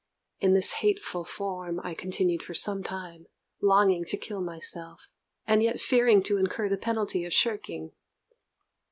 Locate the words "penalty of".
6.75-7.33